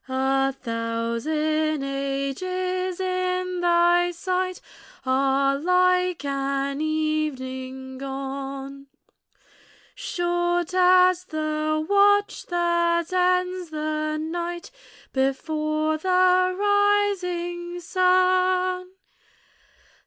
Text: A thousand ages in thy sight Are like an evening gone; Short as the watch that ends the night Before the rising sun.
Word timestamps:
A 0.09 0.51
thousand 0.51 1.83
ages 1.83 2.99
in 2.99 3.59
thy 3.61 4.09
sight 4.09 4.59
Are 5.05 5.55
like 5.59 6.25
an 6.25 6.81
evening 6.81 7.99
gone; 7.99 8.87
Short 9.93 10.73
as 10.73 11.25
the 11.25 11.85
watch 11.87 12.47
that 12.47 13.13
ends 13.13 13.69
the 13.69 14.17
night 14.17 14.71
Before 15.13 15.99
the 15.99 16.55
rising 16.57 17.79
sun. 17.79 18.89